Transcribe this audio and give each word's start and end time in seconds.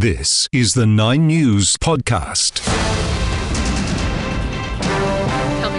This 0.00 0.48
is 0.52 0.74
the 0.74 0.86
Nine 0.86 1.26
News 1.26 1.76
Podcast. 1.76 2.87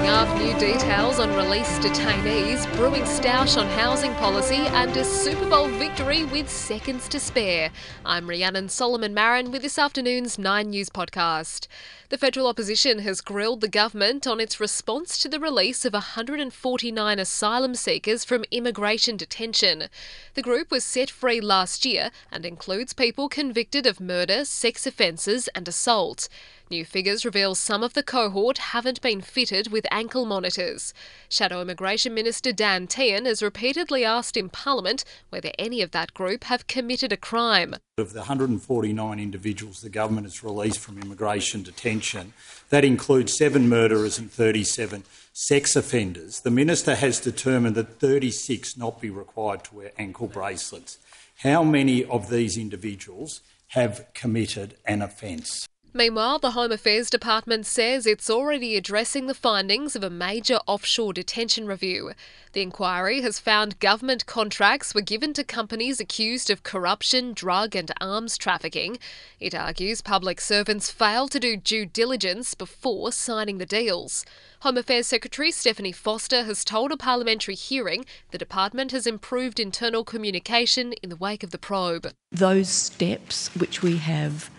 Up, 0.09 0.27
new 0.39 0.57
details 0.57 1.19
on 1.19 1.31
released 1.35 1.81
detainees, 1.81 2.65
brewing 2.75 3.03
stoush 3.03 3.57
on 3.57 3.67
housing 3.67 4.11
policy, 4.15 4.55
and 4.55 4.95
a 4.97 5.03
Super 5.05 5.47
Bowl 5.47 5.67
victory 5.67 6.23
with 6.23 6.49
seconds 6.49 7.07
to 7.09 7.19
spare. 7.19 7.69
I'm 8.03 8.27
Rhiannon 8.27 8.69
Solomon 8.69 9.13
Marin 9.13 9.51
with 9.51 9.61
this 9.61 9.77
afternoon's 9.77 10.39
Nine 10.39 10.71
News 10.71 10.89
Podcast. 10.89 11.67
The 12.09 12.17
federal 12.17 12.47
opposition 12.47 12.99
has 12.99 13.21
grilled 13.21 13.61
the 13.61 13.67
government 13.67 14.25
on 14.25 14.39
its 14.39 14.59
response 14.59 15.19
to 15.19 15.29
the 15.29 15.39
release 15.39 15.85
of 15.85 15.93
149 15.93 17.19
asylum 17.19 17.75
seekers 17.75 18.25
from 18.25 18.45
immigration 18.49 19.15
detention. 19.15 19.89
The 20.33 20.41
group 20.41 20.71
was 20.71 20.83
set 20.83 21.11
free 21.11 21.39
last 21.39 21.85
year 21.85 22.09
and 22.31 22.47
includes 22.47 22.93
people 22.93 23.29
convicted 23.29 23.85
of 23.85 23.99
murder, 23.99 24.43
sex 24.43 24.87
offences, 24.87 25.49
and 25.49 25.67
assault. 25.67 26.29
New 26.71 26.85
figures 26.85 27.25
reveal 27.25 27.55
some 27.55 27.81
of 27.81 27.95
the 27.95 28.03
cohort 28.03 28.59
haven't 28.59 29.01
been 29.01 29.21
fitted 29.21 29.71
with 29.71 29.87
ankle 29.89 30.23
monitors. 30.23 30.93
Shadow 31.27 31.61
Immigration 31.61 32.13
Minister 32.13 32.51
Dan 32.51 32.85
Tehan 32.85 33.25
has 33.25 33.41
repeatedly 33.41 34.05
asked 34.05 34.37
in 34.37 34.49
Parliament 34.49 35.03
whether 35.31 35.49
any 35.57 35.81
of 35.81 35.89
that 35.91 36.13
group 36.13 36.43
have 36.43 36.67
committed 36.67 37.11
a 37.11 37.17
crime. 37.17 37.75
Of 37.97 38.13
the 38.13 38.19
149 38.19 39.19
individuals 39.19 39.81
the 39.81 39.89
government 39.89 40.27
has 40.27 40.43
released 40.43 40.77
from 40.77 41.01
immigration 41.01 41.63
detention, 41.63 42.33
that 42.69 42.85
includes 42.85 43.35
seven 43.35 43.67
murderers 43.67 44.19
and 44.19 44.31
37 44.31 45.05
sex 45.33 45.75
offenders. 45.75 46.41
The 46.41 46.51
minister 46.51 46.93
has 46.93 47.19
determined 47.19 47.73
that 47.77 47.99
36 47.99 48.77
not 48.77 49.01
be 49.01 49.09
required 49.09 49.63
to 49.63 49.75
wear 49.75 49.91
ankle 49.97 50.27
bracelets. 50.27 50.99
How 51.37 51.63
many 51.63 52.05
of 52.05 52.29
these 52.29 52.57
individuals 52.57 53.41
have 53.69 54.05
committed 54.13 54.75
an 54.85 55.01
offence? 55.01 55.67
Meanwhile, 55.91 56.37
the 56.37 56.51
Home 56.51 56.71
Affairs 56.71 57.09
Department 57.09 57.65
says 57.65 58.05
it's 58.05 58.29
already 58.29 58.75
addressing 58.75 59.25
the 59.25 59.33
findings 59.33 59.95
of 59.95 60.03
a 60.03 60.09
major 60.09 60.59
offshore 60.67 61.13
detention 61.13 61.65
review. 61.65 62.11
The 62.53 62.61
inquiry 62.61 63.21
has 63.21 63.39
found 63.39 63.79
government 63.79 64.27
contracts 64.27 64.93
were 64.93 65.01
given 65.01 65.33
to 65.33 65.43
companies 65.43 65.99
accused 65.99 66.51
of 66.51 66.61
corruption, 66.61 67.33
drug, 67.33 67.75
and 67.75 67.91
arms 67.99 68.37
trafficking. 68.37 68.99
It 69.39 69.55
argues 69.55 70.01
public 70.01 70.39
servants 70.39 70.91
failed 70.91 71.31
to 71.31 71.39
do 71.39 71.57
due 71.57 71.87
diligence 71.87 72.53
before 72.53 73.11
signing 73.11 73.57
the 73.57 73.65
deals. 73.65 74.25
Home 74.59 74.77
Affairs 74.77 75.07
Secretary 75.07 75.51
Stephanie 75.51 75.91
Foster 75.91 76.43
has 76.43 76.63
told 76.63 76.91
a 76.91 76.97
parliamentary 76.97 77.55
hearing 77.55 78.05
the 78.29 78.37
department 78.37 78.91
has 78.91 79.07
improved 79.07 79.59
internal 79.59 80.03
communication 80.03 80.93
in 81.01 81.09
the 81.09 81.15
wake 81.15 81.41
of 81.41 81.49
the 81.49 81.57
probe. 81.57 82.11
Those 82.31 82.69
steps 82.69 83.49
which 83.55 83.81
we 83.81 83.97
have 83.97 84.51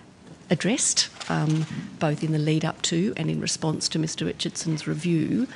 addressed, 0.50 1.08
um, 1.30 1.66
both 1.98 2.22
in 2.22 2.32
the 2.32 2.38
lead 2.38 2.64
up 2.64 2.82
to 2.82 3.14
and 3.16 3.30
in 3.30 3.40
response 3.40 3.88
to 3.88 3.98
Mr. 3.98 4.26
Richardson's 4.26 4.86
review, 4.86 5.46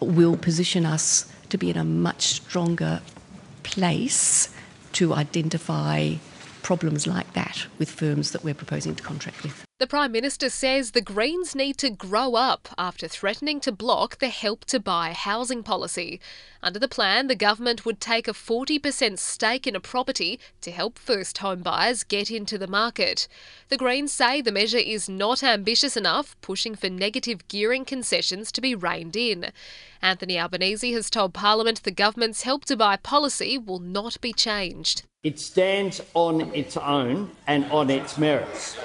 will 0.00 0.36
position 0.36 0.84
us 0.84 1.30
to 1.48 1.58
be 1.58 1.70
in 1.70 1.76
a 1.76 1.84
much 1.84 2.22
stronger 2.22 3.00
place 3.62 4.54
to 4.92 5.14
identify 5.14 6.14
problems 6.62 7.06
like 7.06 7.32
that 7.32 7.66
with 7.78 7.90
firms 7.90 8.32
that 8.32 8.44
we're 8.44 8.54
proposing 8.54 8.94
to 8.94 9.02
contract 9.02 9.42
with. 9.42 9.64
The 9.82 9.88
Prime 9.88 10.12
Minister 10.12 10.48
says 10.48 10.92
the 10.92 11.00
Greens 11.00 11.56
need 11.56 11.76
to 11.78 11.90
grow 11.90 12.36
up 12.36 12.68
after 12.78 13.08
threatening 13.08 13.58
to 13.62 13.72
block 13.72 14.20
the 14.20 14.28
Help 14.28 14.64
to 14.66 14.78
Buy 14.78 15.10
housing 15.10 15.64
policy. 15.64 16.20
Under 16.62 16.78
the 16.78 16.86
plan, 16.86 17.26
the 17.26 17.34
government 17.34 17.84
would 17.84 18.00
take 18.00 18.28
a 18.28 18.32
40% 18.32 19.18
stake 19.18 19.66
in 19.66 19.74
a 19.74 19.80
property 19.80 20.38
to 20.60 20.70
help 20.70 21.00
first 21.00 21.38
home 21.38 21.62
buyers 21.62 22.04
get 22.04 22.30
into 22.30 22.58
the 22.58 22.68
market. 22.68 23.26
The 23.70 23.76
Greens 23.76 24.12
say 24.12 24.40
the 24.40 24.52
measure 24.52 24.78
is 24.78 25.08
not 25.08 25.42
ambitious 25.42 25.96
enough, 25.96 26.36
pushing 26.42 26.76
for 26.76 26.88
negative 26.88 27.48
gearing 27.48 27.84
concessions 27.84 28.52
to 28.52 28.60
be 28.60 28.76
reined 28.76 29.16
in. 29.16 29.50
Anthony 30.00 30.38
Albanese 30.38 30.92
has 30.92 31.10
told 31.10 31.34
Parliament 31.34 31.82
the 31.82 31.90
government's 31.90 32.42
Help 32.42 32.66
to 32.66 32.76
Buy 32.76 32.98
policy 32.98 33.58
will 33.58 33.80
not 33.80 34.20
be 34.20 34.32
changed. 34.32 35.02
It 35.24 35.40
stands 35.40 36.00
on 36.14 36.54
its 36.54 36.76
own 36.76 37.32
and 37.48 37.64
on 37.72 37.90
its 37.90 38.16
merits. 38.16 38.76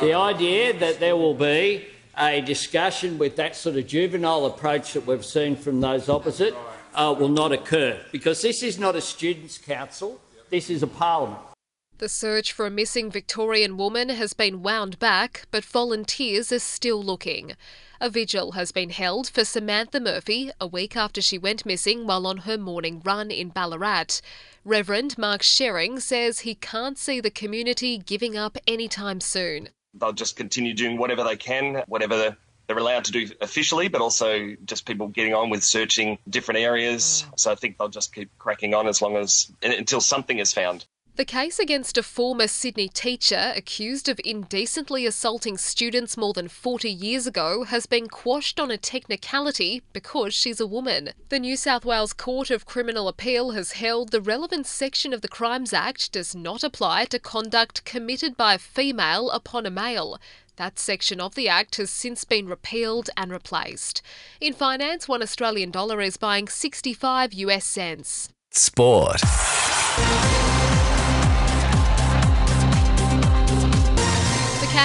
The 0.00 0.14
idea 0.14 0.78
that 0.78 1.00
there 1.00 1.16
will 1.16 1.34
be 1.34 1.84
a 2.16 2.40
discussion 2.40 3.18
with 3.18 3.34
that 3.34 3.56
sort 3.56 3.74
of 3.74 3.88
juvenile 3.88 4.46
approach 4.46 4.92
that 4.92 5.04
we've 5.04 5.24
seen 5.24 5.56
from 5.56 5.80
those 5.80 6.08
opposite 6.08 6.54
uh, 6.94 7.12
will 7.18 7.28
not 7.28 7.50
occur 7.50 8.00
because 8.12 8.40
this 8.40 8.62
is 8.62 8.78
not 8.78 8.94
a 8.94 9.00
students' 9.00 9.58
council, 9.58 10.20
this 10.50 10.70
is 10.70 10.84
a 10.84 10.86
parliament. 10.86 11.40
The 11.98 12.08
search 12.08 12.52
for 12.52 12.64
a 12.64 12.70
missing 12.70 13.10
Victorian 13.10 13.76
woman 13.76 14.08
has 14.10 14.34
been 14.34 14.62
wound 14.62 15.00
back, 15.00 15.48
but 15.50 15.64
volunteers 15.64 16.52
are 16.52 16.60
still 16.60 17.02
looking. 17.02 17.54
A 18.00 18.08
vigil 18.08 18.52
has 18.52 18.70
been 18.70 18.90
held 18.90 19.28
for 19.28 19.44
Samantha 19.44 19.98
Murphy 19.98 20.52
a 20.60 20.66
week 20.68 20.96
after 20.96 21.20
she 21.20 21.38
went 21.38 21.66
missing 21.66 22.06
while 22.06 22.24
on 22.24 22.38
her 22.38 22.56
morning 22.56 23.02
run 23.04 23.32
in 23.32 23.48
Ballarat. 23.48 24.20
Reverend 24.64 25.18
Mark 25.18 25.42
Shering 25.42 25.98
says 25.98 26.40
he 26.40 26.54
can't 26.54 26.96
see 26.96 27.20
the 27.20 27.32
community 27.32 27.98
giving 27.98 28.36
up 28.36 28.56
anytime 28.68 29.20
soon 29.20 29.70
they'll 29.98 30.12
just 30.12 30.36
continue 30.36 30.74
doing 30.74 30.96
whatever 30.98 31.24
they 31.24 31.36
can, 31.36 31.82
whatever 31.86 32.36
they're 32.66 32.78
allowed 32.78 33.04
to 33.06 33.12
do 33.12 33.26
officially, 33.40 33.88
but 33.88 34.00
also 34.00 34.54
just 34.64 34.86
people 34.86 35.08
getting 35.08 35.34
on 35.34 35.50
with 35.50 35.64
searching 35.64 36.18
different 36.28 36.60
areas. 36.60 37.24
Mm. 37.26 37.40
So 37.40 37.52
I 37.52 37.54
think 37.54 37.78
they'll 37.78 37.88
just 37.88 38.14
keep 38.14 38.30
cracking 38.38 38.74
on 38.74 38.86
as 38.86 39.00
long 39.00 39.16
as 39.16 39.50
until 39.62 40.00
something 40.00 40.38
is 40.38 40.52
found. 40.52 40.86
The 41.18 41.24
case 41.24 41.58
against 41.58 41.98
a 41.98 42.04
former 42.04 42.46
Sydney 42.46 42.88
teacher 42.88 43.52
accused 43.56 44.08
of 44.08 44.20
indecently 44.24 45.04
assaulting 45.04 45.58
students 45.58 46.16
more 46.16 46.32
than 46.32 46.46
40 46.46 46.88
years 46.88 47.26
ago 47.26 47.64
has 47.64 47.86
been 47.86 48.06
quashed 48.06 48.60
on 48.60 48.70
a 48.70 48.78
technicality 48.78 49.82
because 49.92 50.32
she's 50.32 50.60
a 50.60 50.66
woman. 50.66 51.10
The 51.28 51.40
New 51.40 51.56
South 51.56 51.84
Wales 51.84 52.12
Court 52.12 52.52
of 52.52 52.66
Criminal 52.66 53.08
Appeal 53.08 53.50
has 53.50 53.72
held 53.72 54.12
the 54.12 54.20
relevant 54.20 54.68
section 54.68 55.12
of 55.12 55.20
the 55.20 55.26
Crimes 55.26 55.72
Act 55.72 56.12
does 56.12 56.36
not 56.36 56.62
apply 56.62 57.06
to 57.06 57.18
conduct 57.18 57.84
committed 57.84 58.36
by 58.36 58.54
a 58.54 58.58
female 58.58 59.28
upon 59.30 59.66
a 59.66 59.70
male. 59.70 60.20
That 60.54 60.78
section 60.78 61.20
of 61.20 61.34
the 61.34 61.48
Act 61.48 61.78
has 61.78 61.90
since 61.90 62.22
been 62.22 62.46
repealed 62.46 63.10
and 63.16 63.32
replaced. 63.32 64.02
In 64.40 64.52
finance, 64.52 65.08
one 65.08 65.22
Australian 65.22 65.72
dollar 65.72 66.00
is 66.00 66.16
buying 66.16 66.46
65 66.46 67.32
US 67.32 67.64
cents. 67.64 68.28
Sport. 68.52 69.20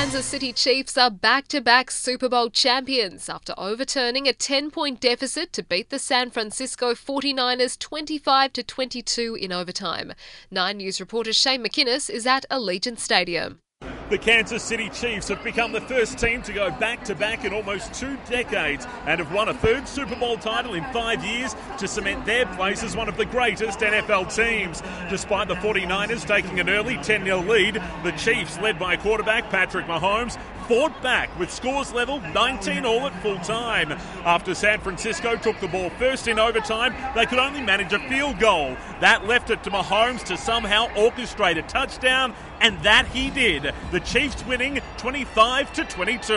Kansas 0.03 0.25
City 0.25 0.51
Chiefs 0.51 0.97
are 0.97 1.09
back 1.09 1.47
to 1.47 1.61
back 1.61 1.89
Super 1.89 2.27
Bowl 2.27 2.49
champions 2.49 3.29
after 3.29 3.53
overturning 3.57 4.27
a 4.27 4.33
10 4.33 4.69
point 4.69 4.99
deficit 4.99 5.53
to 5.53 5.63
beat 5.63 5.91
the 5.91 5.97
San 5.97 6.29
Francisco 6.29 6.93
49ers 6.93 7.79
25 7.79 8.51
22 8.51 9.35
in 9.35 9.53
overtime. 9.53 10.11
Nine 10.51 10.79
News 10.79 10.99
reporter 10.99 11.31
Shane 11.31 11.63
McInnes 11.63 12.09
is 12.09 12.27
at 12.27 12.45
Allegiant 12.51 12.99
Stadium. 12.99 13.62
The 14.09 14.17
Kansas 14.17 14.61
City 14.61 14.89
Chiefs 14.89 15.29
have 15.29 15.43
become 15.43 15.71
the 15.71 15.81
first 15.81 16.17
team 16.17 16.41
to 16.43 16.53
go 16.53 16.69
back 16.71 17.05
to 17.05 17.15
back 17.15 17.45
in 17.45 17.53
almost 17.53 17.93
two 17.93 18.17
decades 18.29 18.85
and 19.07 19.19
have 19.19 19.33
won 19.33 19.47
a 19.47 19.53
third 19.53 19.87
Super 19.87 20.15
Bowl 20.15 20.37
title 20.37 20.73
in 20.73 20.83
five 20.91 21.23
years 21.23 21.55
to 21.79 21.87
cement 21.87 22.25
their 22.25 22.45
place 22.45 22.83
as 22.83 22.97
one 22.97 23.07
of 23.07 23.15
the 23.15 23.25
greatest 23.25 23.79
NFL 23.79 24.35
teams. 24.35 24.83
Despite 25.09 25.47
the 25.47 25.55
49ers 25.55 26.27
taking 26.27 26.59
an 26.59 26.69
early 26.69 26.97
10 26.97 27.23
0 27.23 27.41
lead, 27.43 27.81
the 28.03 28.11
Chiefs, 28.11 28.59
led 28.59 28.77
by 28.77 28.97
quarterback 28.97 29.49
Patrick 29.49 29.85
Mahomes, 29.87 30.37
fought 30.63 31.01
back 31.01 31.38
with 31.38 31.51
scores 31.51 31.94
level 31.94 32.19
19 32.19 32.85
all 32.85 33.07
at 33.07 33.22
full 33.22 33.38
time. 33.40 33.91
After 34.25 34.56
San 34.56 34.79
Francisco 34.79 35.35
took 35.35 35.59
the 35.59 35.68
ball 35.68 35.90
first 35.91 36.28
in 36.28 36.40
overtime, 36.40 36.94
they 37.16 37.25
could 37.25 37.40
only 37.40 37.62
manage 37.62 37.94
a 37.94 38.00
field 38.09 38.40
goal. 38.40 38.75
That 39.00 39.28
left 39.28 39.50
it 39.50 39.63
to 39.63 39.72
Mahomes 39.72 40.24
to 40.25 40.38
somehow 40.38 40.88
orchestrate 40.90 41.57
a 41.57 41.63
touchdown, 41.63 42.34
and 42.62 42.79
that 42.84 43.07
he 43.07 43.29
did. 43.29 43.74
The 43.91 44.00
Chiefs 44.00 44.46
winning 44.46 44.81
25 44.97 45.74
to 45.74 45.83
22 45.86 46.33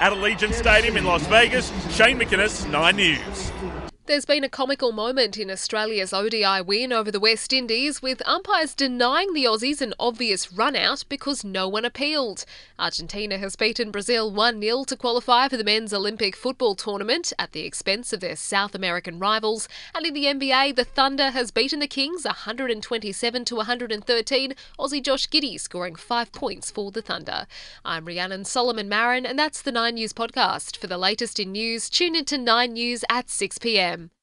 at 0.00 0.12
Allegiant 0.12 0.54
Stadium 0.54 0.96
in 0.96 1.04
Las 1.04 1.26
Vegas. 1.26 1.70
Shane 1.94 2.18
McInnes, 2.18 2.68
9 2.70 2.96
News. 2.96 3.95
There's 4.06 4.24
been 4.24 4.44
a 4.44 4.48
comical 4.48 4.92
moment 4.92 5.36
in 5.36 5.50
Australia's 5.50 6.12
ODI 6.12 6.60
win 6.64 6.92
over 6.92 7.10
the 7.10 7.18
West 7.18 7.52
Indies, 7.52 8.00
with 8.00 8.22
umpires 8.24 8.72
denying 8.72 9.32
the 9.34 9.46
Aussies 9.46 9.80
an 9.80 9.94
obvious 9.98 10.52
run 10.52 10.76
out 10.76 11.04
because 11.08 11.42
no 11.42 11.66
one 11.66 11.84
appealed. 11.84 12.44
Argentina 12.78 13.36
has 13.36 13.56
beaten 13.56 13.90
Brazil 13.90 14.30
1 14.30 14.60
0 14.62 14.84
to 14.84 14.96
qualify 14.96 15.48
for 15.48 15.56
the 15.56 15.64
men's 15.64 15.92
Olympic 15.92 16.36
football 16.36 16.76
tournament 16.76 17.32
at 17.36 17.50
the 17.50 17.62
expense 17.62 18.12
of 18.12 18.20
their 18.20 18.36
South 18.36 18.76
American 18.76 19.18
rivals. 19.18 19.68
And 19.92 20.06
in 20.06 20.14
the 20.14 20.26
NBA, 20.26 20.76
the 20.76 20.84
Thunder 20.84 21.30
has 21.30 21.50
beaten 21.50 21.80
the 21.80 21.88
Kings 21.88 22.24
127 22.24 23.44
to 23.46 23.56
113, 23.56 24.54
Aussie 24.78 25.02
Josh 25.02 25.28
Giddey 25.28 25.58
scoring 25.58 25.96
five 25.96 26.30
points 26.30 26.70
for 26.70 26.92
the 26.92 27.02
Thunder. 27.02 27.48
I'm 27.84 28.04
Rhiannon 28.04 28.44
Solomon 28.44 28.88
Marin, 28.88 29.26
and 29.26 29.36
that's 29.36 29.62
the 29.62 29.72
9 29.72 29.94
News 29.94 30.12
podcast. 30.12 30.76
For 30.76 30.86
the 30.86 30.96
latest 30.96 31.40
in 31.40 31.50
news, 31.50 31.90
tune 31.90 32.14
into 32.14 32.38
9 32.38 32.72
News 32.72 33.04
at 33.10 33.28
6 33.28 33.58
pm 33.58 33.95
time. 33.96 34.16